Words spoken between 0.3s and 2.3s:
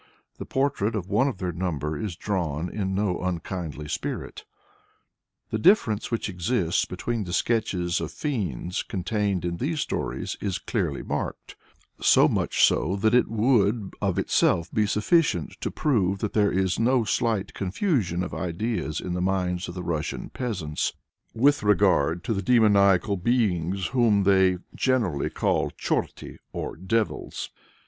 13), the portrait of one of their number is